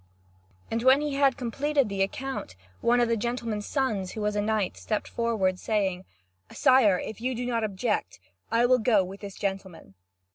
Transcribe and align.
And 0.71 0.81
when 0.81 0.99
he 1.01 1.13
had 1.13 1.37
completed 1.37 1.87
the 1.87 2.01
account, 2.01 2.55
one 2.79 2.99
of 2.99 3.07
the 3.07 3.15
gentleman's 3.15 3.67
sons, 3.67 4.13
who 4.13 4.21
was 4.21 4.35
a 4.35 4.41
knight, 4.41 4.75
stepped 4.75 5.07
forward, 5.07 5.59
saying: 5.59 6.05
"Sire, 6.51 6.97
if 6.97 7.21
you 7.21 7.35
do 7.35 7.45
not 7.45 7.63
object, 7.63 8.19
I 8.51 8.65
will 8.65 8.79
go 8.79 9.03
with 9.03 9.19
this 9.21 9.35
gentleman." 9.35 9.93